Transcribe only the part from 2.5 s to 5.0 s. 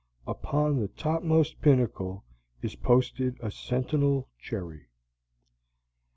is posted a sentinel cherry.